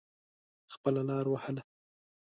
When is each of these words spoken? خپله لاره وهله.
خپله 0.73 1.01
لاره 1.07 1.29
وهله. 1.31 1.61